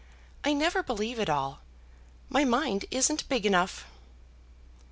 [0.43, 1.59] I never believe it all.
[2.27, 3.85] My mind isn't big enough."